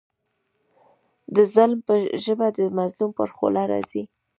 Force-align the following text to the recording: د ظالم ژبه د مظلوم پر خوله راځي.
د 1.35 1.37
ظالم 1.53 1.81
ژبه 2.23 2.47
د 2.57 2.59
مظلوم 2.77 3.11
پر 3.17 3.29
خوله 3.35 3.63
راځي. 3.71 4.03